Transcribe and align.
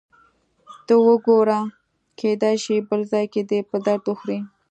ته 0.85 0.93
وګوره، 1.05 1.59
کېدای 2.19 2.55
شي 2.63 2.75
بل 2.89 3.01
ځای 3.11 3.25
کې 3.33 3.41
دې 3.49 3.59
په 3.69 3.77
درد 3.85 4.03
وخوري. 4.07 4.39